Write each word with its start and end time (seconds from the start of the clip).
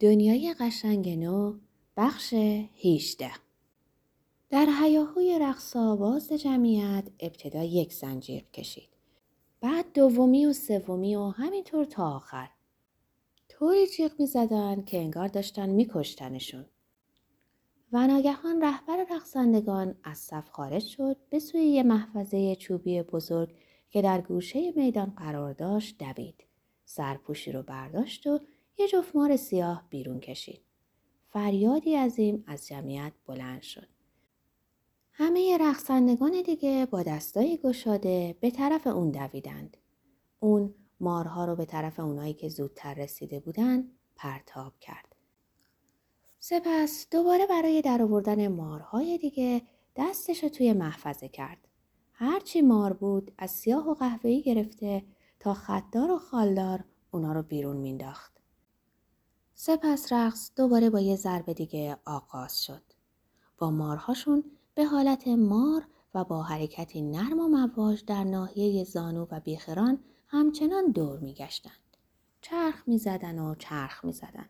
دنیای 0.00 0.54
قشنگ 0.60 1.08
نو 1.08 1.54
بخش 1.96 2.34
18 2.84 3.30
در 4.50 4.68
هیاهوی 4.82 5.38
رقص 5.38 5.76
آواز 5.76 6.32
جمعیت 6.32 7.04
ابتدا 7.20 7.62
یک 7.62 7.92
زنجیر 7.92 8.44
کشید. 8.52 8.88
بعد 9.60 9.92
دومی 9.94 10.46
و 10.46 10.52
سومی 10.52 11.16
و 11.16 11.22
همینطور 11.28 11.84
تا 11.84 12.16
آخر. 12.16 12.48
طوری 13.48 13.86
جیغ 13.86 14.12
می 14.18 14.26
زدن 14.26 14.82
که 14.82 14.98
انگار 14.98 15.28
داشتن 15.28 15.68
می 15.68 15.88
کشتنشون. 15.92 16.66
و 17.92 18.06
ناگهان 18.06 18.62
رهبر 18.62 19.06
رقصندگان 19.10 19.94
از 20.04 20.18
صف 20.18 20.50
خارج 20.50 20.84
شد 20.84 21.16
به 21.30 21.38
سوی 21.38 21.64
یه 21.64 21.82
محفظه 21.82 22.56
چوبی 22.56 23.02
بزرگ 23.02 23.54
که 23.90 24.02
در 24.02 24.20
گوشه 24.20 24.72
میدان 24.76 25.12
قرار 25.16 25.52
داشت 25.52 25.98
دوید. 25.98 26.44
سرپوشی 26.84 27.52
رو 27.52 27.62
برداشت 27.62 28.26
و 28.26 28.40
یه 28.78 28.88
جفت 28.88 29.16
مار 29.16 29.36
سیاه 29.36 29.86
بیرون 29.90 30.20
کشید. 30.20 30.60
فریادی 31.28 31.94
عظیم 31.94 32.44
از 32.46 32.66
جمعیت 32.66 33.12
بلند 33.26 33.62
شد. 33.62 33.88
همه 35.12 35.58
رقصندگان 35.60 36.42
دیگه 36.42 36.86
با 36.90 37.02
دستای 37.02 37.58
گشاده 37.64 38.36
به 38.40 38.50
طرف 38.50 38.86
اون 38.86 39.10
دویدند. 39.10 39.76
اون 40.40 40.74
مارها 41.00 41.44
رو 41.44 41.56
به 41.56 41.64
طرف 41.64 42.00
اونایی 42.00 42.34
که 42.34 42.48
زودتر 42.48 42.94
رسیده 42.94 43.40
بودن 43.40 43.90
پرتاب 44.16 44.72
کرد. 44.80 45.16
سپس 46.38 47.06
دوباره 47.10 47.46
برای 47.46 47.82
درآوردن 47.82 48.48
مارهای 48.48 49.18
دیگه 49.18 49.62
دستش 49.96 50.42
رو 50.42 50.48
توی 50.48 50.72
محفظه 50.72 51.28
کرد. 51.28 51.68
هرچی 52.12 52.62
مار 52.62 52.92
بود 52.92 53.32
از 53.38 53.50
سیاه 53.50 53.90
و 53.90 53.94
قهوه‌ای 53.94 54.42
گرفته 54.42 55.02
تا 55.40 55.54
خطدار 55.54 56.10
و 56.10 56.18
خالدار 56.18 56.84
اونا 57.10 57.32
رو 57.32 57.42
بیرون 57.42 57.76
مینداخت. 57.76 58.33
سپس 59.56 60.12
رقص 60.12 60.50
دوباره 60.56 60.90
با 60.90 61.00
یه 61.00 61.16
ضربه 61.16 61.54
دیگه 61.54 61.96
آغاز 62.04 62.64
شد. 62.64 62.82
با 63.58 63.70
مارهاشون 63.70 64.44
به 64.74 64.84
حالت 64.84 65.28
مار 65.28 65.82
و 66.14 66.24
با 66.24 66.42
حرکتی 66.42 67.02
نرم 67.02 67.38
و 67.38 67.48
مواج 67.48 68.04
در 68.04 68.24
ناحیه 68.24 68.84
زانو 68.84 69.26
و 69.30 69.40
بیخران 69.40 69.98
همچنان 70.28 70.90
دور 70.90 71.18
میگشتند. 71.18 71.96
چرخ 72.40 72.82
می‌زدن 72.86 73.38
و 73.38 73.54
چرخ 73.54 74.04
می‌زدن. 74.04 74.48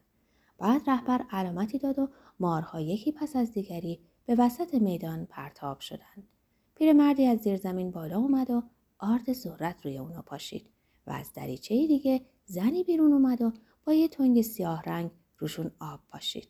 بعد 0.58 0.91
رهبر 0.91 1.24
علامتی 1.30 1.78
داد 1.78 1.98
و 1.98 2.08
مارها 2.41 2.80
یکی 2.80 3.12
پس 3.12 3.36
از 3.36 3.52
دیگری 3.52 4.00
به 4.27 4.34
وسط 4.39 4.74
میدان 4.74 5.27
پرتاب 5.27 5.80
شدند. 5.80 6.28
پیرمردی 6.74 7.27
از 7.27 7.39
زیر 7.39 7.56
زمین 7.56 7.91
بالا 7.91 8.18
اومد 8.18 8.50
و 8.50 8.62
آرد 8.98 9.33
ذرت 9.33 9.86
روی 9.86 9.98
اونا 9.98 10.22
پاشید 10.22 10.70
و 11.06 11.11
از 11.11 11.33
دریچه 11.33 11.86
دیگه 11.86 12.27
زنی 12.46 12.84
بیرون 12.84 13.12
اومد 13.12 13.42
و 13.42 13.52
با 13.86 13.92
یه 13.92 14.08
تنگ 14.08 14.42
سیاه 14.42 14.82
رنگ 14.82 15.10
روشون 15.38 15.70
آب 15.80 16.00
پاشید. 16.08 16.48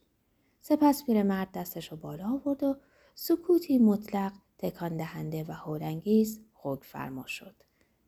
سپس 0.60 1.04
پیرمرد 1.04 1.52
دستش 1.52 1.92
رو 1.92 1.96
بالا 1.96 2.28
آورد 2.28 2.62
و 2.62 2.76
سکوتی 3.14 3.78
مطلق 3.78 4.32
تکان 4.58 4.96
دهنده 4.96 5.44
و 5.48 5.52
هولانگیز 5.52 6.40
خوگ 6.52 6.78
فرما 6.82 7.26
شد. 7.26 7.54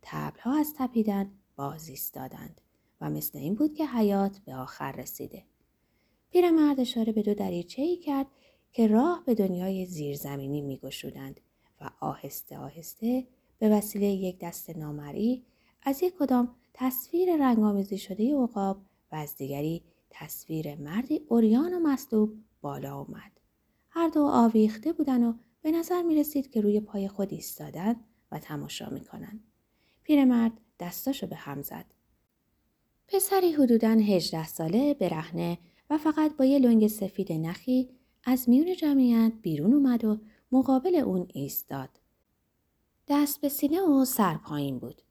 تبلها 0.02 0.58
از 0.58 0.74
تپیدن 0.78 1.30
باز 1.56 1.88
ایستادند 1.88 2.60
و 3.00 3.10
مثل 3.10 3.38
این 3.38 3.54
بود 3.54 3.74
که 3.74 3.86
حیات 3.86 4.38
به 4.38 4.54
آخر 4.54 4.92
رسیده. 4.92 5.44
پیرمرد 6.30 6.80
اشاره 6.80 7.12
به 7.12 7.22
دو 7.22 7.34
دریچه 7.34 7.82
ای 7.82 7.96
کرد 7.96 8.26
که 8.72 8.86
راه 8.86 9.22
به 9.26 9.34
دنیای 9.34 9.86
زیرزمینی 9.86 10.62
می 10.62 10.76
گشودند 10.76 11.40
و 11.80 11.90
آهسته 12.00 12.58
آهسته 12.58 13.26
به 13.58 13.68
وسیله 13.68 14.06
یک 14.06 14.38
دست 14.38 14.70
نامری 14.70 15.44
از 15.82 16.02
یک 16.02 16.14
کدام 16.18 16.54
تصویر 16.74 17.36
رنگامیزی 17.36 17.98
شده 17.98 18.36
عقاب 18.36 18.76
و 19.12 19.16
از 19.16 19.36
دیگری 19.36 19.82
تصویر 20.10 20.74
مردی 20.74 21.20
اوریان 21.28 21.74
و 21.74 21.78
مصلوب 21.78 22.36
بالا 22.60 22.94
آمد. 22.94 23.40
هر 23.90 24.08
دو 24.08 24.22
آویخته 24.22 24.92
بودن 24.92 25.24
و 25.24 25.34
به 25.62 25.70
نظر 25.70 26.02
می 26.02 26.16
رسید 26.16 26.50
که 26.50 26.60
روی 26.60 26.80
پای 26.80 27.08
خود 27.08 27.32
ایستادن 27.32 27.96
و 28.32 28.38
تماشا 28.38 28.90
می 28.90 29.00
کنن. 29.00 29.40
پیرمرد 30.02 30.52
دستاشو 30.80 31.26
به 31.26 31.36
هم 31.36 31.62
زد. 31.62 31.84
پسری 33.08 33.52
حدوداً 33.52 33.88
هجده 33.88 34.46
ساله 34.46 34.94
برهنه 34.94 35.58
و 35.90 35.98
فقط 35.98 36.36
با 36.36 36.44
یه 36.44 36.58
لنگ 36.58 36.86
سفید 36.88 37.32
نخی 37.32 37.88
از 38.24 38.48
میون 38.48 38.74
جمعیت 38.74 39.32
بیرون 39.42 39.74
اومد 39.74 40.04
و 40.04 40.20
مقابل 40.52 40.94
اون 40.94 41.26
ایستاد. 41.34 41.88
دست 43.08 43.40
به 43.40 43.48
سینه 43.48 43.82
و 43.82 44.04
سر 44.04 44.36
پایین 44.36 44.78
بود. 44.78 45.02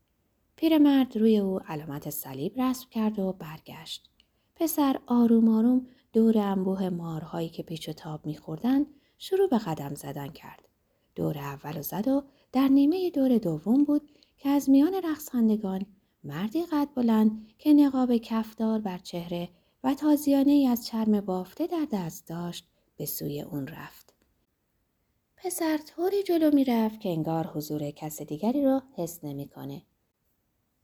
پیرمرد 0.56 1.18
روی 1.18 1.38
او 1.38 1.60
علامت 1.60 2.10
صلیب 2.10 2.62
رسم 2.62 2.90
کرد 2.92 3.20
و 3.20 3.34
برگشت. 3.34 4.10
پسر 4.56 5.00
آروم 5.06 5.50
آروم 5.50 5.88
دور 6.14 6.38
انبوه 6.38 6.90
مارهایی 6.90 7.50
که 7.50 7.64
پیچ 7.64 7.90
و 7.90 7.94
تاب 7.94 8.26
میخوردن 8.26 8.86
شروع 9.18 9.50
به 9.50 9.58
قدم 9.58 9.96
زدن 9.96 10.28
کرد. 10.28 10.68
دور 11.16 11.38
اول 11.38 11.82
زد 11.82 12.08
و 12.08 12.24
در 12.52 12.68
نیمه 12.68 13.10
دور 13.10 13.38
دوم 13.38 13.84
بود 13.84 14.12
که 14.38 14.50
از 14.50 14.70
میان 14.70 14.94
رقصندگان 15.04 15.86
مردی 16.24 16.66
قد 16.66 16.88
بلند 16.96 17.48
که 17.58 17.74
نقاب 17.74 18.18
کفدار 18.18 18.80
بر 18.80 18.98
چهره 18.98 19.50
و 19.84 19.94
تازیانه 19.94 20.52
ای 20.52 20.68
از 20.68 20.86
چرم 20.86 21.22
بافته 21.22 21.68
در 21.68 21.88
دست 21.92 22.28
داشت 22.28 22.68
به 22.98 23.06
سوی 23.06 23.42
اون 23.42 23.68
رفت. 23.68 24.14
پسر 25.38 25.78
طوری 25.78 26.24
جلو 26.24 26.52
می‌رفت 26.56 27.00
که 27.00 27.10
انگار 27.10 27.48
حضور 27.48 27.92
کس 27.92 28.22
دیگری 28.22 28.64
رو 28.64 28.82
حس 28.96 29.24
نمی‌کنه. 29.24 29.82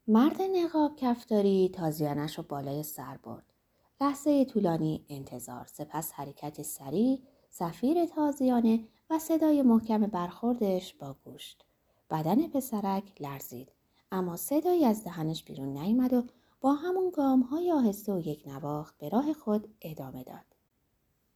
مرد 0.07 0.41
نقاب 0.41 0.95
کفداری 0.95 1.69
تازیانش 1.73 2.37
رو 2.37 2.43
بالای 2.43 2.83
سر 2.83 3.17
برد. 3.23 3.53
لحظه 4.01 4.45
طولانی 4.45 5.05
انتظار 5.09 5.65
سپس 5.65 6.11
حرکت 6.11 6.61
سریع 6.61 7.19
سفیر 7.49 8.05
تازیانه 8.05 8.87
و 9.09 9.19
صدای 9.19 9.61
محکم 9.61 10.01
برخوردش 10.01 10.93
با 10.93 11.15
گوشت 11.25 11.65
بدن 12.09 12.47
پسرک 12.47 13.21
لرزید 13.21 13.71
اما 14.11 14.37
صدایی 14.37 14.85
از 14.85 15.03
دهنش 15.03 15.43
بیرون 15.43 15.77
نیامد 15.77 16.13
و 16.13 16.23
با 16.61 16.73
همون 16.73 17.09
گام 17.09 17.41
های 17.41 17.71
آهسته 17.71 18.13
و 18.13 18.19
یک 18.19 18.47
نواخت 18.47 18.97
به 18.97 19.09
راه 19.09 19.33
خود 19.33 19.67
ادامه 19.81 20.23
داد 20.23 20.45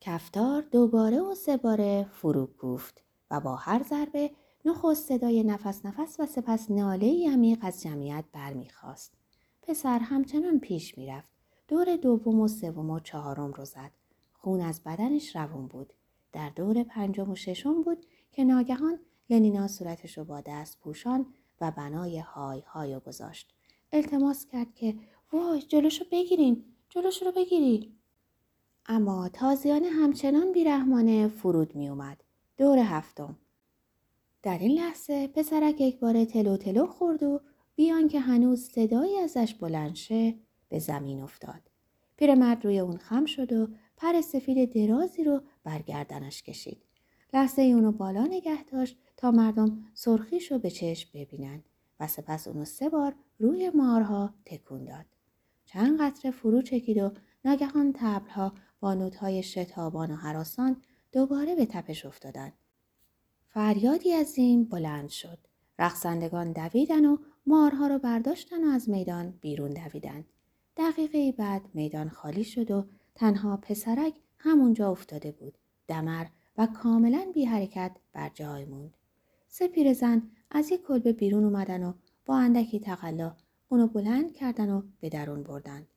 کفتار 0.02 0.62
دوباره 0.62 1.20
و 1.22 1.36
سه 1.36 1.58
باره 1.58 2.10
فرو 2.12 2.46
کوفت 2.46 3.04
و 3.32 3.40
با 3.40 3.56
هر 3.56 3.84
ضربه 3.84 4.32
نخست 4.66 5.08
صدای 5.08 5.44
نفس 5.44 5.86
نفس 5.86 6.20
و 6.20 6.26
سپس 6.26 6.72
ناله 6.72 7.30
عمیق 7.34 7.60
از 7.62 7.84
جمعیت 7.84 8.26
برمیخواست 8.34 9.14
پسر 9.62 10.00
همچنان 10.00 10.60
پیش 10.60 10.98
می‌رفت 10.98 11.30
دور 11.68 11.96
دوم 11.96 12.40
و 12.40 12.48
سوم 12.48 12.90
و 12.90 13.00
چهارم 13.00 13.52
رو 13.52 13.66
زد. 13.66 13.92
خون 14.34 14.62
از 14.62 14.84
بدنش 14.84 15.36
روون 15.36 15.68
بود. 15.68 15.94
در 16.34 16.50
دور 16.50 16.84
پنجم 16.84 17.32
و 17.32 17.36
ششم 17.36 17.82
بود 17.82 18.06
که 18.32 18.44
ناگهان 18.44 19.00
لنینا 19.30 19.68
صورتش 19.68 20.18
رو 20.18 20.24
با 20.24 20.42
دست 20.42 20.80
پوشان 20.80 21.26
و 21.62 21.72
بنای 21.72 22.20
های 22.20 22.60
های 22.60 23.00
گذاشت. 23.00 23.54
التماس 23.94 24.46
کرد 24.46 24.76
که 24.76 24.96
وای 25.34 25.62
جلوشو 25.62 26.06
بگیرین 26.12 26.64
جلوش 26.90 27.22
رو 27.22 27.32
بگیری. 27.32 27.96
اما 28.86 29.30
تازیانه 29.30 29.90
همچنان 29.90 30.52
بیرحمانه 30.52 31.28
فرود 31.28 31.76
می 31.76 31.90
اومد. 31.90 32.24
دور 32.58 32.78
هفتم. 32.78 33.38
در 34.46 34.58
این 34.58 34.72
لحظه 34.72 35.28
پسرک 35.28 35.82
یک 35.82 36.00
بار 36.00 36.26
تلو 36.26 36.58
تلو 36.58 36.86
خورد 36.86 37.24
و 37.24 37.42
بیان 37.76 38.08
که 38.08 38.20
هنوز 38.20 38.70
صدایی 38.70 39.20
ازش 39.20 39.54
بلند 39.54 39.96
شه 39.96 40.36
به 40.70 40.80
زمین 40.80 41.22
افتاد. 41.22 41.62
پیرمرد 42.18 42.66
روی 42.66 42.80
اون 42.80 42.98
خم 42.98 43.26
شد 43.26 43.54
و 43.54 43.68
پر 43.98 44.22
سفید 44.22 44.74
درازی 44.74 45.24
رو 45.24 45.42
برگردنش 45.64 46.44
کشید. 46.44 46.78
لحظه 47.34 47.62
اونو 47.62 47.92
بالا 47.92 48.26
نگه 48.26 48.64
داشت 48.64 48.98
تا 49.18 49.32
مردم 49.32 49.86
سرخیش 49.94 50.52
رو 50.52 50.60
به 50.60 50.70
چشم 50.70 51.10
ببینند 51.14 51.64
و 52.00 52.08
سپس 52.08 52.48
اونو 52.48 52.66
سه 52.66 52.90
بار 52.90 53.16
روی 53.40 53.70
مارها 53.70 54.34
تکون 54.46 54.84
داد. 54.84 55.06
چند 55.66 56.02
قطره 56.02 56.32
فرو 56.32 56.62
چکید 56.62 56.98
و 56.98 57.12
ناگهان 57.46 57.94
تبلها 57.96 58.54
با 58.80 58.94
نوتهای 58.94 59.44
شتابان 59.44 60.12
و 60.12 60.16
حراسان 60.16 60.82
دوباره 61.12 61.56
به 61.56 61.66
تپش 61.66 62.06
افتادند. 62.06 62.54
فریادی 63.56 64.12
عظیم 64.12 64.64
بلند 64.64 65.10
شد. 65.10 65.38
رقصندگان 65.80 66.52
دویدن 66.52 67.06
و 67.06 67.18
مارها 67.46 67.88
رو 67.88 68.00
برداشتن 68.00 68.64
و 68.64 68.68
از 68.68 68.90
میدان 68.90 69.34
بیرون 69.42 69.74
دویدند. 69.74 70.26
دقیقه 70.78 71.32
بعد 71.32 71.62
میدان 71.74 72.10
خالی 72.10 72.44
شد 72.44 72.72
و 72.72 72.86
تنها 73.16 73.58
پسرک 73.58 74.14
همونجا 74.38 74.92
افتاده 74.92 75.32
بود. 75.32 75.58
دمر 75.88 76.26
و 76.58 76.68
کاملا 76.68 77.32
بی 77.34 77.46
حرکت 77.46 77.98
بر 78.14 78.32
جای 78.34 78.66
موند. 78.66 78.98
سه 79.48 79.68
پیرزن 79.68 80.32
از 80.52 80.72
یک 80.72 80.82
کلبه 80.84 81.14
بیرون 81.14 81.44
اومدن 81.44 81.84
و 81.84 81.94
با 82.26 82.38
اندکی 82.38 82.80
تقلا 82.80 83.36
اونو 83.70 83.88
بلند 83.88 84.34
کردن 84.34 84.70
و 84.70 84.82
به 85.00 85.10
درون 85.10 85.44
بردن. 85.44 85.88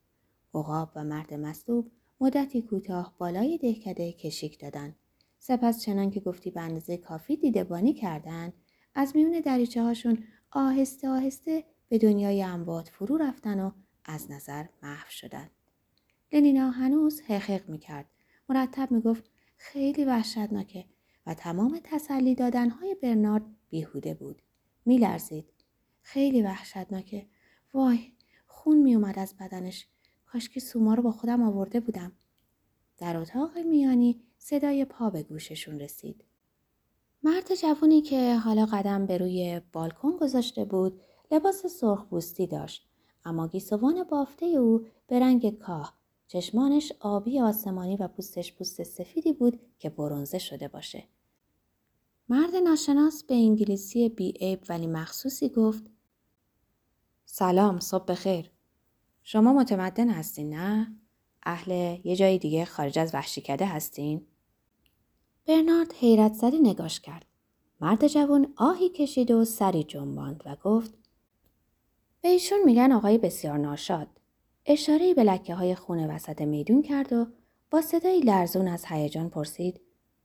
عقاب 0.53 0.91
و 0.95 1.03
مرد 1.03 1.33
مصلوب 1.33 1.91
مدتی 2.21 2.61
کوتاه 2.61 3.15
بالای 3.17 3.57
دهکده 3.57 4.11
کشیک 4.11 4.59
دادن. 4.59 4.95
سپس 5.39 5.81
چنان 5.81 6.09
که 6.09 6.19
گفتی 6.19 6.51
به 6.51 6.61
اندازه 6.61 6.97
کافی 6.97 7.37
دیدبانی 7.37 7.93
کردن 7.93 8.53
از 8.95 9.15
میون 9.15 9.39
دریچه 9.39 9.83
هاشون 9.83 10.23
آهسته 10.51 11.09
آهسته 11.09 11.63
به 11.89 11.97
دنیای 11.97 12.43
اموات 12.43 12.89
فرو 12.89 13.17
رفتن 13.17 13.59
و 13.59 13.71
از 14.05 14.31
نظر 14.31 14.65
محو 14.83 15.09
شدند. 15.09 15.51
لنینا 16.31 16.69
هنوز 16.69 17.21
حقق 17.21 17.69
می‌کرد. 17.69 18.05
مرتب 18.49 18.91
می‌گفت 18.91 19.31
خیلی 19.57 20.05
وحشتناکه 20.05 20.85
و 21.25 21.33
تمام 21.33 21.79
تسلی 21.83 22.35
دادنهای 22.35 22.95
برنارد 23.03 23.45
بیهوده 23.69 24.13
بود. 24.13 24.41
میلرزید. 24.85 25.45
خیلی 26.01 26.41
وحشتناکه. 26.41 27.25
وای 27.73 27.99
خون 28.47 28.77
میومد 28.77 29.19
از 29.19 29.35
بدنش. 29.39 29.87
کاش 30.25 30.49
که 30.49 30.59
سوما 30.59 30.93
رو 30.93 31.03
با 31.03 31.11
خودم 31.11 31.41
آورده 31.43 31.79
بودم. 31.79 32.11
در 32.99 33.17
اتاق 33.17 33.57
میانی 33.57 34.21
صدای 34.37 34.85
پا 34.85 35.09
به 35.09 35.23
گوششون 35.23 35.79
رسید. 35.79 36.23
مرد 37.23 37.55
جوانی 37.55 38.01
که 38.01 38.35
حالا 38.35 38.65
قدم 38.65 39.05
به 39.05 39.17
روی 39.17 39.61
بالکن 39.73 40.17
گذاشته 40.17 40.65
بود 40.65 41.01
لباس 41.31 41.65
سرخ 41.65 42.05
بوستی 42.05 42.47
داشت 42.47 42.89
اما 43.25 43.47
گیسوان 43.47 44.03
بافته 44.03 44.45
او 44.45 44.85
به 45.07 45.19
رنگ 45.19 45.57
کاه 45.57 45.99
چشمانش 46.27 46.91
آبی 46.99 47.39
آسمانی 47.39 47.97
و 47.97 48.07
پوستش 48.07 48.53
پوست 48.53 48.83
سفیدی 48.83 49.33
بود 49.33 49.59
که 49.79 49.89
برونزه 49.89 50.37
شده 50.37 50.67
باشه. 50.67 51.03
مرد 52.29 52.55
ناشناس 52.55 53.23
به 53.23 53.33
انگلیسی 53.33 54.09
بی 54.09 54.31
عیب 54.31 54.63
ولی 54.69 54.87
مخصوصی 54.87 55.49
گفت 55.49 55.83
سلام 57.25 57.79
صبح 57.79 58.05
بخیر. 58.05 58.51
شما 59.23 59.53
متمدن 59.53 60.09
هستین 60.09 60.53
نه؟ 60.53 60.95
اهل 61.43 61.97
یه 62.03 62.15
جای 62.15 62.37
دیگه 62.37 62.65
خارج 62.65 62.99
از 62.99 63.15
وحشیکده 63.15 63.65
هستین؟ 63.65 64.21
برنارد 65.47 65.93
حیرت 65.93 66.33
زده 66.33 66.57
نگاش 66.63 66.99
کرد. 66.99 67.25
مرد 67.81 68.07
جوان 68.07 68.53
آهی 68.55 68.89
کشید 68.89 69.31
و 69.31 69.45
سری 69.45 69.83
جنباند 69.83 70.43
و 70.45 70.55
گفت 70.63 70.93
به 72.21 72.29
ایشون 72.29 72.59
میگن 72.65 72.91
آقای 72.91 73.17
بسیار 73.17 73.57
ناشاد. 73.57 74.07
اشاره 74.65 75.13
به 75.13 75.23
لکه 75.23 75.55
های 75.55 75.75
خونه 75.75 76.15
وسط 76.15 76.41
میدون 76.41 76.81
کرد 76.81 77.13
و 77.13 77.27
با 77.71 77.81
صدای 77.81 78.19
لرزون 78.19 78.67
از 78.67 78.85
هیجان 78.87 79.29
پرسید 79.29 79.81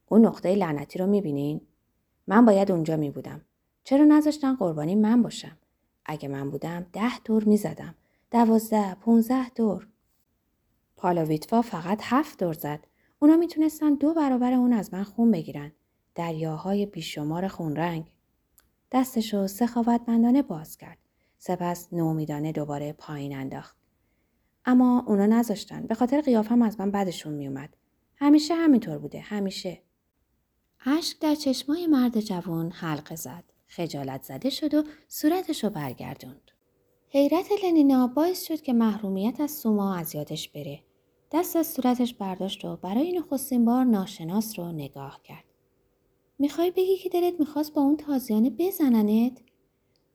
اون 0.09 0.27
نقطه 0.27 0.55
لعنتی 0.55 0.99
رو 0.99 1.07
می‌بینین؟ 1.07 1.61
من 2.27 2.45
باید 2.45 2.73
اونجا 2.73 2.97
میبودم. 2.97 3.41
چرا 3.85 4.05
نذاشتن 4.05 4.55
قربانی 4.57 4.95
من 4.95 5.23
باشم؟ 5.23 5.59
اگه 6.07 6.29
من 6.29 6.51
بودم 6.51 6.87
ده 6.93 7.19
دور 7.19 7.45
می‌زدم. 7.45 7.95
دوازده، 8.31 8.95
پونزده 8.95 9.49
دور. 9.49 9.89
پالاویتوا 11.05 11.63
فقط 11.63 12.01
هفت 12.03 12.45
دور 12.45 12.53
زد. 12.53 12.87
اونا 13.19 13.37
می‌تونستن 13.37 13.95
دو 13.95 14.15
برابر 14.15 14.53
اون 14.53 14.73
از 14.73 14.95
من 14.95 15.03
خون 15.03 15.31
بگیرن. 15.31 15.73
دریاهای 16.15 16.87
بیشمار 16.87 17.49
خونرنگ. 17.49 18.13
دستشو 18.93 19.47
سخاوتمندانه 19.47 20.43
باز 20.43 20.77
کرد. 20.77 20.99
سپس 21.39 21.93
نومیدانه 21.93 22.53
دوباره 22.53 22.93
پایین 22.93 23.37
انداخت. 23.37 23.77
اما 24.65 25.05
اونا 25.07 25.27
نذاشتن. 25.27 25.87
به 25.87 25.95
خاطر 25.95 26.21
قیافم 26.21 26.63
از 26.63 26.81
من 26.81 26.91
بدشون 26.91 27.33
میومد. 27.33 27.77
همیشه 28.17 28.55
همینطور 28.55 28.99
بوده. 28.99 29.21
همیشه. 29.21 29.83
اشک 30.87 31.21
در 31.21 31.35
چشمای 31.35 31.87
مرد 31.87 32.21
جوان 32.21 32.71
حلقه 32.71 33.17
زد. 33.17 33.45
خجالت 33.67 34.23
زده 34.23 34.51
شد 34.51 34.75
و 34.75 34.83
صورتش 35.09 35.65
رو 35.65 35.71
برگردوند. 35.71 36.51
حیرت 37.09 37.47
لنینا 37.65 38.07
باعث 38.07 38.45
شد 38.45 38.61
که 38.61 38.73
محرومیت 38.73 39.41
از 39.41 39.51
سوما 39.51 39.95
از 39.95 40.15
یادش 40.15 40.49
بره. 40.49 40.81
دست 41.33 41.57
از 41.57 41.67
صورتش 41.67 42.15
برداشت 42.15 42.65
و 42.65 42.77
برای 42.77 43.13
نخستین 43.13 43.65
بار 43.65 43.85
ناشناس 43.85 44.59
رو 44.59 44.73
نگاه 44.73 45.21
کرد. 45.25 45.45
می‌خوای 46.39 46.71
بگی 46.71 46.97
که 46.97 47.09
دلت 47.09 47.41
می‌خواست 47.41 47.75
با 47.75 47.83
اون 47.83 47.97
تازیانه 47.97 48.51
بزننت؟ 48.51 49.43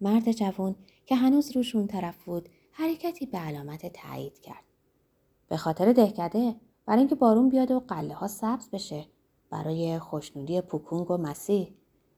مرد 0.01 0.31
جوان 0.31 0.75
که 1.06 1.15
هنوز 1.15 1.56
روش 1.56 1.75
اون 1.75 1.88
طرف 1.88 2.23
بود 2.23 2.50
حرکتی 2.71 3.25
به 3.25 3.38
علامت 3.38 3.94
تایید 3.94 4.39
کرد. 4.39 4.63
به 5.50 5.57
خاطر 5.57 5.94
دهکده 5.94 6.56
برای 6.85 7.00
اینکه 7.00 7.15
بارون 7.15 7.50
بیاد 7.50 7.71
و 7.71 7.79
قله 7.79 8.13
ها 8.13 8.27
سبز 8.27 8.69
بشه 8.69 9.06
برای 9.50 10.00
خوشنودی 10.00 10.61
پوکونگ 10.61 11.11
و 11.11 11.17
مسیح 11.17 11.73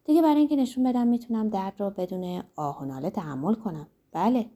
دیگه 0.05 0.21
برای 0.21 0.39
اینکه 0.39 0.55
نشون 0.55 0.83
بدم 0.83 1.07
می‌تونم 1.07 1.49
درد 1.49 1.81
رو 1.81 1.89
بدون 1.89 2.43
آه 2.55 2.81
و 2.81 2.85
ناله 2.85 3.09
تحمل 3.09 3.53
کنم 3.53 3.87
بله 4.11 4.49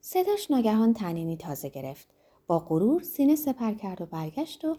صداش 0.00 0.50
ناگهان 0.50 0.94
تنینی 0.94 1.36
تازه 1.36 1.68
گرفت 1.68 2.08
با 2.50 2.58
غرور 2.58 3.02
سینه 3.02 3.36
سپر 3.36 3.74
کرد 3.74 4.00
و 4.00 4.06
برگشت 4.06 4.64
و 4.64 4.76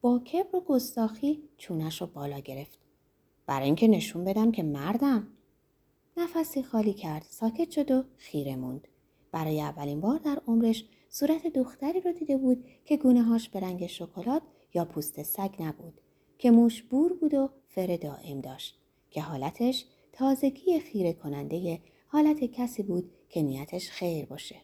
با 0.00 0.18
کبر 0.18 0.56
و 0.56 0.60
گستاخی 0.60 1.42
چونش 1.56 2.00
رو 2.00 2.06
بالا 2.06 2.38
گرفت. 2.38 2.78
برای 3.46 3.66
اینکه 3.66 3.88
نشون 3.88 4.24
بدم 4.24 4.52
که 4.52 4.62
مردم. 4.62 5.28
نفسی 6.16 6.62
خالی 6.62 6.92
کرد 6.92 7.26
ساکت 7.30 7.70
شد 7.70 7.90
و 7.90 8.04
خیره 8.16 8.56
موند. 8.56 8.88
برای 9.32 9.60
اولین 9.60 10.00
بار 10.00 10.18
در 10.18 10.40
عمرش 10.48 10.84
صورت 11.08 11.46
دختری 11.46 12.00
رو 12.00 12.12
دیده 12.12 12.36
بود 12.36 12.64
که 12.84 12.96
گونه 12.96 13.22
هاش 13.22 13.48
به 13.48 13.60
رنگ 13.60 13.86
شکلات 13.86 14.42
یا 14.74 14.84
پوست 14.84 15.22
سگ 15.22 15.54
نبود 15.60 16.00
که 16.38 16.50
موش 16.50 16.82
بور 16.82 17.12
بود 17.12 17.34
و 17.34 17.50
فر 17.68 17.96
دائم 17.96 18.40
داشت 18.40 18.78
که 19.10 19.22
حالتش 19.22 19.84
تازگی 20.12 20.80
خیره 20.80 21.12
کننده 21.12 21.80
حالت 22.06 22.44
کسی 22.44 22.82
بود 22.82 23.10
که 23.28 23.42
نیتش 23.42 23.90
خیر 23.90 24.26
باشه. 24.26 24.56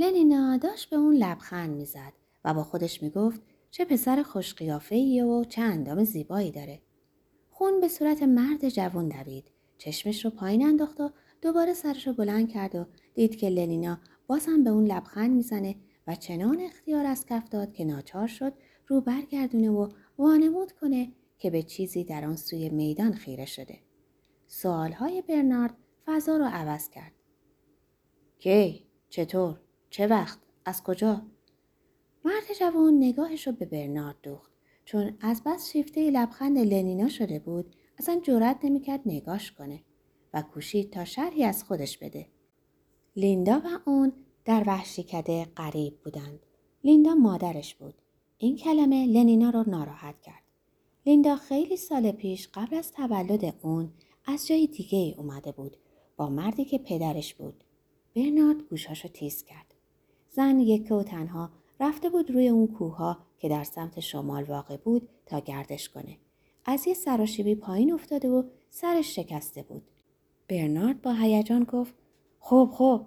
لنینا 0.00 0.56
داشت 0.56 0.90
به 0.90 0.96
اون 0.96 1.14
لبخند 1.14 1.76
می‌زد 1.76 2.12
و 2.44 2.54
با 2.54 2.62
خودش 2.62 3.02
می‌گفت 3.02 3.40
چه 3.70 3.84
پسر 3.84 4.22
خوش 4.22 4.62
و 4.62 5.44
چه 5.44 5.62
اندام 5.62 6.04
زیبایی 6.04 6.50
داره. 6.50 6.82
خون 7.50 7.80
به 7.80 7.88
صورت 7.88 8.22
مرد 8.22 8.68
جوان 8.68 9.08
دوید. 9.08 9.44
چشمش 9.78 10.24
رو 10.24 10.30
پایین 10.30 10.66
انداخت 10.66 11.00
و 11.00 11.10
دوباره 11.42 11.74
سرش 11.74 12.06
رو 12.06 12.12
بلند 12.12 12.48
کرد 12.48 12.74
و 12.74 12.86
دید 13.14 13.36
که 13.36 13.48
لنینا 13.48 13.98
بازم 14.26 14.64
به 14.64 14.70
اون 14.70 14.84
لبخند 14.84 15.30
می‌زنه 15.30 15.76
و 16.06 16.14
چنان 16.14 16.60
اختیار 16.60 17.06
از 17.06 17.26
کف 17.26 17.48
داد 17.48 17.72
که 17.72 17.84
ناچار 17.84 18.26
شد 18.26 18.52
رو 18.86 19.00
برگردونه 19.00 19.70
و 19.70 19.88
وانمود 20.18 20.72
کنه 20.72 21.12
که 21.38 21.50
به 21.50 21.62
چیزی 21.62 22.04
در 22.04 22.24
آن 22.24 22.36
سوی 22.36 22.68
میدان 22.68 23.12
خیره 23.12 23.46
شده. 23.46 23.78
سوالهای 24.46 25.22
برنارد 25.22 25.76
فضا 26.06 26.36
رو 26.36 26.44
عوض 26.44 26.90
کرد. 26.90 27.12
کی؟ 28.38 28.86
چطور؟ 29.08 29.60
چه 29.90 30.06
وقت؟ 30.06 30.38
از 30.64 30.82
کجا؟ 30.82 31.22
مرد 32.24 32.58
جوان 32.60 32.94
نگاهش 32.94 33.46
رو 33.46 33.52
به 33.52 33.66
برنارد 33.66 34.16
دوخت 34.22 34.52
چون 34.84 35.16
از 35.20 35.42
بس 35.46 35.70
شیفته 35.72 36.10
لبخند 36.10 36.58
لنینا 36.58 37.08
شده 37.08 37.38
بود 37.38 37.76
اصلا 37.98 38.20
جرأت 38.22 38.64
نمی‌کرد 38.64 39.00
نگاش 39.06 39.52
کنه 39.52 39.80
و 40.34 40.42
کوشید 40.42 40.92
تا 40.92 41.04
شرحی 41.04 41.44
از 41.44 41.64
خودش 41.64 41.98
بده. 41.98 42.26
لیندا 43.16 43.62
و 43.64 43.90
اون 43.90 44.12
در 44.44 44.64
وحشیکده 44.66 45.44
غریب 45.56 46.00
بودند. 46.04 46.40
لیندا 46.84 47.14
مادرش 47.14 47.74
بود. 47.74 47.94
این 48.38 48.56
کلمه 48.56 49.06
لنینا 49.06 49.50
رو 49.50 49.64
ناراحت 49.70 50.20
کرد. 50.20 50.42
لیندا 51.06 51.36
خیلی 51.36 51.76
سال 51.76 52.12
پیش 52.12 52.48
قبل 52.54 52.76
از 52.76 52.92
تولد 52.92 53.54
اون 53.62 53.92
از 54.26 54.46
جای 54.46 54.66
دیگه 54.66 55.14
اومده 55.18 55.52
بود 55.52 55.76
با 56.16 56.28
مردی 56.28 56.64
که 56.64 56.78
پدرش 56.78 57.34
بود. 57.34 57.64
برنارد 58.16 58.62
گوشاشو 58.62 59.08
تیز 59.08 59.44
کرد. 59.44 59.69
زن 60.32 60.60
یک 60.60 60.92
و 60.92 61.02
تنها 61.02 61.50
رفته 61.80 62.10
بود 62.10 62.30
روی 62.30 62.48
اون 62.48 62.66
کوها 62.66 63.18
که 63.38 63.48
در 63.48 63.64
سمت 63.64 64.00
شمال 64.00 64.44
واقع 64.44 64.76
بود 64.76 65.08
تا 65.26 65.40
گردش 65.40 65.88
کنه. 65.88 66.16
از 66.64 66.86
یه 66.86 66.94
سراشیبی 66.94 67.54
پایین 67.54 67.92
افتاده 67.92 68.28
و 68.28 68.42
سرش 68.70 69.16
شکسته 69.16 69.62
بود. 69.62 69.82
برنارد 70.48 71.02
با 71.02 71.12
هیجان 71.12 71.64
گفت 71.64 71.94
خب 72.40 72.70
خب 72.72 73.06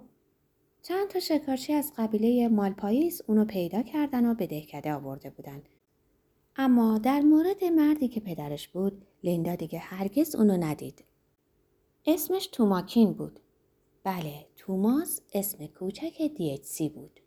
چند 0.82 1.08
تا 1.08 1.20
شکارچی 1.20 1.72
از 1.72 1.92
قبیله 1.96 2.48
مالپاییس 2.48 3.20
اونو 3.26 3.44
پیدا 3.44 3.82
کردن 3.82 4.26
و 4.26 4.34
به 4.34 4.46
دهکده 4.46 4.94
آورده 4.94 5.30
بودن. 5.30 5.62
اما 6.56 6.98
در 6.98 7.20
مورد 7.20 7.64
مردی 7.64 8.08
که 8.08 8.20
پدرش 8.20 8.68
بود 8.68 9.06
لیندا 9.24 9.54
دیگه 9.54 9.78
هرگز 9.78 10.34
اونو 10.34 10.56
ندید. 10.56 11.04
اسمش 12.06 12.46
توماکین 12.46 13.12
بود. 13.12 13.40
بله 14.04 14.46
توماس 14.66 15.20
اسم 15.32 15.66
کوچک 15.66 16.22
دیچسی 16.36 16.88
بود. 16.88 17.20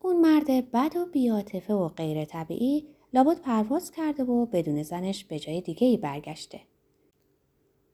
اون 0.00 0.20
مرد 0.20 0.70
بد 0.70 0.96
و 0.96 1.06
بیاتفه 1.06 1.74
و 1.74 1.88
غیر 1.88 2.24
طبیعی 2.24 2.86
لابد 3.14 3.40
پرواز 3.40 3.90
کرده 3.90 4.24
و 4.24 4.46
بدون 4.46 4.82
زنش 4.82 5.24
به 5.24 5.38
جای 5.38 5.60
دیگه 5.60 5.86
ای 5.86 5.96
برگشته. 5.96 6.60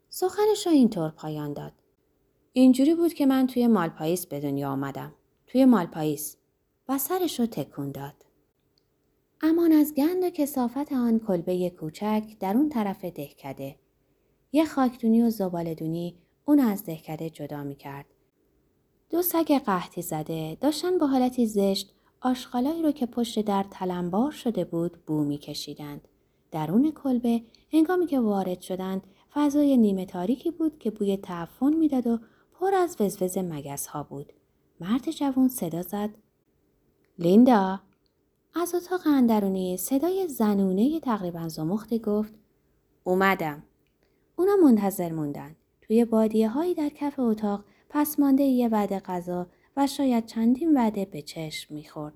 سخنش 0.09 0.67
را 0.67 0.73
اینطور 0.73 1.11
پایان 1.11 1.53
داد. 1.53 1.73
اینجوری 2.53 2.95
بود 2.95 3.15
که 3.15 3.27
من 3.27 3.47
توی 3.47 3.67
مالپاییس 3.67 4.27
به 4.27 4.41
دنیا 4.41 4.71
آمدم. 4.71 5.15
توی 5.47 5.65
مالپاییس 5.65 6.37
و 6.89 6.99
سرش 6.99 7.41
رو 7.41 7.47
تکون 7.47 7.93
داد. 7.93 8.25
امان 9.41 9.73
از 9.73 9.95
گند 9.95 10.25
و 10.25 10.31
کسافت 10.31 10.93
آن 10.93 11.19
کلبه 11.19 11.71
کوچک 11.71 12.23
در 12.41 12.57
اون 12.57 12.69
طرف 12.69 13.05
دهکده. 13.05 13.77
یه 14.53 14.65
خاکدونی 14.65 15.23
و 15.23 15.31
زبالدونی 15.31 16.19
اون 16.45 16.61
از 16.61 16.85
دهکده 16.85 17.31
جدا 17.31 17.65
می 17.65 17.77
کرد. 17.77 18.07
دو 19.11 19.23
سگ 19.23 19.53
قحطی 19.53 20.03
زده 20.03 20.57
داشتن 20.61 20.99
با 20.99 21.07
حالتی 21.07 21.47
زشت 21.47 21.93
آشغالایی 22.21 22.83
رو 22.83 22.93
که 22.93 23.07
پشت 23.07 23.45
در 23.45 23.65
تلمبار 23.71 24.31
شده 24.31 24.65
بود 24.65 24.99
بو 25.07 25.25
می 25.25 25.39
کشیدند. 25.39 26.09
درون 26.51 26.91
کلبه 26.91 27.43
هنگامی 27.73 28.07
که 28.07 28.21
وارد 28.21 28.61
شدند 28.61 29.03
فضای 29.35 29.77
نیمه 29.77 30.07
تاریکی 30.07 30.51
بود 30.51 30.79
که 30.79 30.91
بوی 30.91 31.17
تعفن 31.17 31.73
می‌داد 31.73 32.07
و 32.07 32.19
پر 32.61 32.75
از 32.75 32.97
وزوز 33.01 33.39
مگس 33.39 33.87
ها 33.87 34.03
بود. 34.03 34.33
مرد 34.81 35.11
جوان 35.11 35.49
صدا 35.49 35.83
زد. 35.83 36.11
لیندا 37.19 37.81
از 38.55 38.75
اتاق 38.75 39.01
اندرونی 39.07 39.77
صدای 39.77 40.29
زنونه 40.29 41.01
تقریبا 41.01 41.49
زمختی 41.49 41.99
گفت 41.99 42.35
اومدم. 43.05 43.63
اونا 44.37 44.57
منتظر 44.65 45.13
موندن. 45.13 45.57
توی 45.83 46.05
بادیه 46.05 46.49
هایی 46.49 46.75
در 46.75 46.89
کف 46.89 47.19
اتاق 47.19 47.65
پس 47.89 48.19
مانده 48.19 48.43
یه 48.43 48.69
وعده 48.69 49.01
غذا 49.01 49.47
و 49.77 49.87
شاید 49.87 50.27
چندین 50.27 50.77
وعده 50.79 51.05
به 51.05 51.23
چشم 51.23 51.75
می‌خورد. 51.75 52.15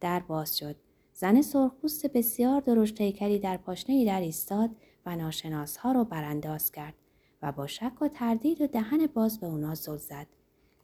در 0.00 0.20
باز 0.20 0.58
شد. 0.58 0.76
زن 1.12 1.42
سرخپوست 1.42 2.06
بسیار 2.06 2.60
درشت 2.60 3.00
هیکلی 3.00 3.38
در 3.38 3.56
پاشنه 3.56 4.04
در 4.04 4.20
ایستاد 4.20 4.70
و 5.06 5.16
ناشناس 5.16 5.76
ها 5.76 5.92
رو 5.92 6.04
برانداز 6.04 6.72
کرد 6.72 6.94
و 7.42 7.52
با 7.52 7.66
شک 7.66 8.02
و 8.02 8.08
تردید 8.08 8.60
و 8.60 8.66
دهن 8.66 9.06
باز 9.06 9.40
به 9.40 9.46
اونا 9.46 9.74
زل 9.74 9.96
زد. 9.96 10.26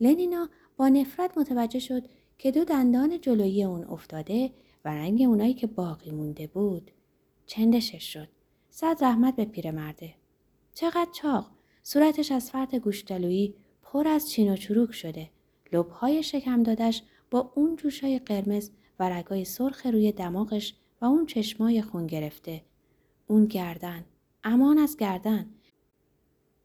لنینا 0.01 0.49
با 0.77 0.89
نفرت 0.89 1.39
متوجه 1.39 1.79
شد 1.79 2.03
که 2.39 2.51
دو 2.51 2.65
دندان 2.65 3.21
جلویی 3.21 3.65
اون 3.65 3.85
افتاده 3.85 4.51
و 4.85 4.89
رنگ 4.89 5.23
اونایی 5.23 5.55
که 5.55 5.67
باقی 5.67 6.11
مونده 6.11 6.47
بود 6.47 6.91
چندشش 7.47 8.13
شد. 8.13 8.29
صد 8.71 8.97
رحمت 9.05 9.37
به 9.37 9.45
پیرمرده. 9.45 10.15
چقدر 10.75 11.09
چاق. 11.13 11.51
صورتش 11.83 12.33
از 12.33 12.51
فرط 12.51 12.75
گوشتلویی 12.75 13.55
پر 13.93 14.09
از 14.09 14.31
چین 14.31 14.53
و 14.53 14.57
چروک 14.57 14.93
شده. 14.93 15.31
لبهای 15.73 16.23
شکم 16.23 16.63
دادش 16.63 17.03
با 17.31 17.53
اون 17.55 17.77
جوشای 17.77 18.19
قرمز 18.19 18.71
و 18.99 19.09
رگای 19.09 19.45
سرخ 19.45 19.87
روی 19.87 20.13
دماغش 20.13 20.75
و 21.01 21.05
اون 21.05 21.27
چشمای 21.27 21.83
خون 21.83 22.07
گرفته. 22.07 22.63
اون 23.27 23.47
گردن. 23.47 24.05
امان 24.45 24.79
از 24.79 24.97
گردن. 24.97 25.51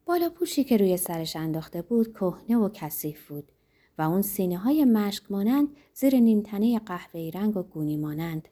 بالا 0.06 0.30
پوشی 0.30 0.64
که 0.64 0.78
روی 0.78 0.98
سرش 0.98 1.36
انداخته 1.36 1.82
بود 1.82 2.14
کهنه 2.14 2.58
و 2.58 2.70
کثیف 2.74 3.28
بود 3.28 3.52
و 3.98 4.02
اون 4.02 4.22
سینه 4.22 4.58
های 4.58 4.86
مشک 4.86 5.32
مانند 5.32 5.68
زیر 5.94 6.20
نیمتنه 6.20 6.80
قهوه‌ای 6.80 7.32
رنگ 7.32 7.58
و 7.58 7.64
گونی 7.64 7.98
مانند 7.98 8.48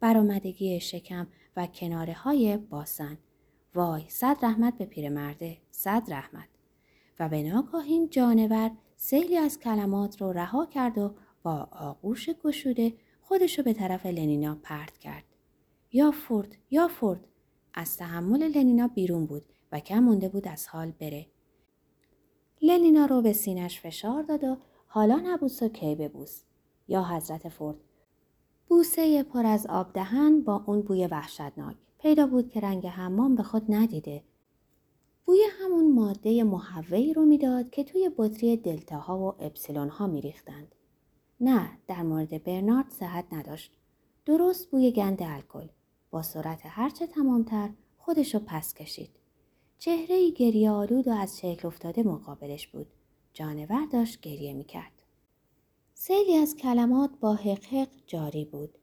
برآمدگی 0.00 0.80
شکم 0.80 1.26
و 1.56 1.66
کناره 1.66 2.12
های 2.12 2.56
باسن 2.56 3.18
وای 3.74 4.02
صد 4.08 4.36
رحمت 4.42 4.78
به 4.78 4.84
پیرمرده 4.84 5.58
صد 5.70 6.02
رحمت 6.08 6.49
و 7.20 7.28
به 7.28 7.42
ناگاهین 7.42 8.10
جانور 8.10 8.70
سیلی 8.96 9.36
از 9.36 9.58
کلمات 9.58 10.20
رو 10.22 10.32
رها 10.32 10.66
کرد 10.66 10.98
و 10.98 11.14
با 11.42 11.68
آغوش 11.72 12.30
گشوده 12.30 12.94
خودشو 13.20 13.62
به 13.62 13.72
طرف 13.72 14.06
لنینا 14.06 14.58
پرت 14.62 14.98
کرد. 14.98 15.24
یا 15.92 16.10
فورد 16.10 16.56
یا 16.70 16.88
فورد 16.88 17.26
از 17.74 17.96
تحمل 17.96 18.42
لنینا 18.42 18.88
بیرون 18.88 19.26
بود 19.26 19.42
و 19.72 19.80
کم 19.80 19.98
مونده 19.98 20.28
بود 20.28 20.48
از 20.48 20.68
حال 20.68 20.90
بره. 20.90 21.26
لنینا 22.62 23.06
رو 23.06 23.22
به 23.22 23.32
سینش 23.32 23.80
فشار 23.80 24.22
داد 24.22 24.44
و 24.44 24.56
حالا 24.86 25.20
نبوس 25.24 25.62
و 25.62 25.68
کی 25.68 25.94
ببوس. 25.94 26.42
یا 26.88 27.04
حضرت 27.04 27.48
فورد 27.48 27.76
بوسه 28.68 29.22
پر 29.22 29.46
از 29.46 29.66
آب 29.66 29.92
دهن 29.92 30.40
با 30.40 30.64
اون 30.66 30.82
بوی 30.82 31.06
وحشتناک. 31.06 31.76
پیدا 31.98 32.26
بود 32.26 32.48
که 32.50 32.60
رنگ 32.60 32.86
حمام 32.86 33.34
به 33.34 33.42
خود 33.42 33.64
ندیده. 33.68 34.22
بوی 35.24 35.42
همون 35.50 35.94
ماده 35.94 36.44
محوی 36.44 37.14
رو 37.14 37.24
می‌داد 37.24 37.70
که 37.70 37.84
توی 37.84 38.10
بطری 38.16 38.56
دلتاها 38.56 39.18
و 39.18 39.22
اپسیلون 39.22 39.88
ها 39.88 40.06
میریختند. 40.06 40.74
نه 41.40 41.70
در 41.86 42.02
مورد 42.02 42.44
برنارد 42.44 42.90
صحت 42.90 43.24
نداشت. 43.32 43.72
درست 44.26 44.70
بوی 44.70 44.92
گند 44.92 45.22
الکل. 45.22 45.66
با 46.10 46.22
سرعت 46.22 46.60
هرچه 46.64 47.06
تمامتر 47.06 47.70
خودشو 47.98 48.38
پس 48.46 48.74
کشید. 48.74 49.10
چهره 49.78 50.14
ای 50.14 50.32
گریه 50.32 50.70
آلود 50.70 51.08
و 51.08 51.10
از 51.10 51.38
شکل 51.38 51.68
افتاده 51.68 52.02
مقابلش 52.02 52.66
بود. 52.66 52.86
جانور 53.32 53.86
داشت 53.92 54.20
گریه 54.20 54.52
می‌کرد. 54.52 55.02
سیلی 55.94 56.36
از 56.36 56.56
کلمات 56.56 57.10
با 57.20 57.34
حق 57.34 57.88
جاری 58.06 58.44
بود. 58.44 58.78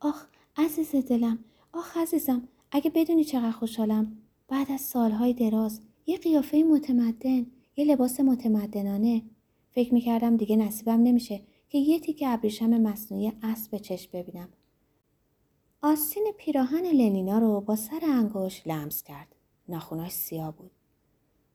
آخ 0.00 0.26
عزیز 0.56 0.94
دلم 0.96 1.44
آخ 1.72 1.96
عزیزم 1.96 2.48
اگه 2.70 2.90
بدونی 2.90 3.24
چقدر 3.24 3.50
خوشحالم؟ 3.50 4.16
بعد 4.50 4.72
از 4.72 4.80
سالهای 4.80 5.32
دراز 5.32 5.80
یه 6.06 6.18
قیافه 6.18 6.62
متمدن 6.62 7.46
یه 7.76 7.84
لباس 7.84 8.20
متمدنانه. 8.20 9.22
فکر 9.70 9.94
می‌کردم 9.94 10.36
دیگه 10.36 10.56
نصیبم 10.56 11.02
نمیشه 11.02 11.40
که 11.68 11.78
یه 11.78 12.00
تیکه 12.00 12.28
ابریشم 12.28 12.80
مصنوعی 12.80 13.32
اسب 13.42 13.76
چشم 13.76 14.10
ببینم. 14.12 14.48
آستین 15.82 16.32
پیراهن 16.38 16.86
لنینا 16.86 17.38
رو 17.38 17.60
با 17.60 17.76
سر 17.76 18.00
انگوش 18.02 18.66
لمس 18.66 19.02
کرد. 19.02 19.36
ناخوناش 19.68 20.12
سیاه 20.12 20.56
بود. 20.56 20.70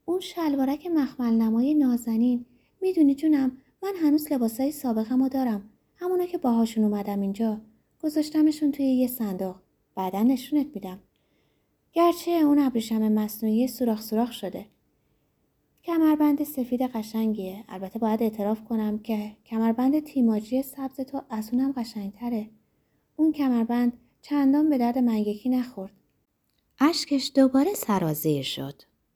اون 0.05 0.19
شلوارک 0.19 0.87
مخمل 0.87 1.33
نمای 1.33 1.73
نازنین 1.73 2.45
می‌دونی 2.81 3.15
جونم 3.15 3.57
من 3.83 3.93
هنوز 4.01 4.31
لباسای 4.31 4.71
سابقم 4.71 5.23
رو 5.23 5.29
دارم. 5.29 5.69
همونا 5.95 6.25
که 6.25 6.37
باهاشون 6.37 6.83
اومدم 6.83 7.21
اینجا. 7.21 7.61
گذاشتمشون 8.03 8.71
توی 8.71 8.85
یه 8.85 9.07
صندوق. 9.07 9.55
بعدا 9.95 10.23
نشونت 10.23 10.67
میدم. 10.73 10.99
گرچه 11.95 12.31
اون 12.31 12.59
ابریشم 12.59 13.11
مصنوعی 13.11 13.67
سوراخ 13.67 14.01
سوراخ 14.01 14.31
شده. 14.31 14.65
کمربند 15.83 16.43
سفید 16.43 16.81
قشنگیه. 16.81 17.63
البته 17.69 17.99
باید 17.99 18.23
اعتراف 18.23 18.63
کنم 18.63 18.99
که 18.99 19.31
کمربند 19.45 19.99
تیماجی 19.99 20.63
سبز 20.63 20.95
تو 20.95 21.21
از 21.29 21.49
اونم 21.53 21.71
قشنگتره. 21.71 22.49
اون 23.15 23.31
کمربند 23.31 23.93
چندان 24.21 24.69
به 24.69 24.77
درد 24.77 24.97
منگکی 24.97 25.49
نخورد. 25.49 25.91
اشکش 26.79 27.31
دوباره 27.35 27.73
سرازیر 27.73 28.43
شد. 28.43 28.81